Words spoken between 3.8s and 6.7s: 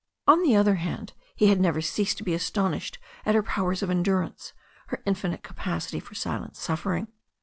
of endurance, her infinite capacity for silent